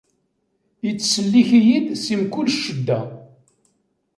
Ittsellik-iyi-d 0.89 1.87
si 2.03 2.15
mkul 2.21 2.47
ccedda. 2.55 2.99